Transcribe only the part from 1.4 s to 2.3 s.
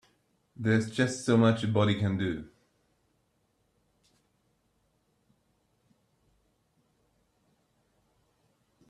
a body can